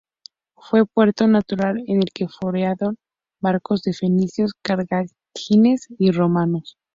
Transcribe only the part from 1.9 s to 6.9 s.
el que fondearon barcos de fenicios, cartagineses y romanos.